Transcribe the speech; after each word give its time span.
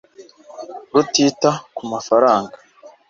rutita 0.93 1.49
ku 1.75 1.81
mafaranga 1.91 2.55